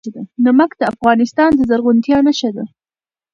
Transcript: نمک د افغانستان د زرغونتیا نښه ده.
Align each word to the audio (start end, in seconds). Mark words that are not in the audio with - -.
نمک 0.43 0.71
د 0.77 0.81
افغانستان 0.93 1.49
د 1.55 1.59
زرغونتیا 1.69 2.17
نښه 2.27 2.49
ده. 2.55 2.63